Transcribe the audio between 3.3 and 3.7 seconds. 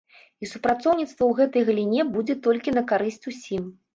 усім.